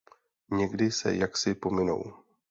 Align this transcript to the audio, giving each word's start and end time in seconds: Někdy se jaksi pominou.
Někdy 0.51 0.91
se 0.91 1.15
jaksi 1.15 1.55
pominou. 1.55 2.03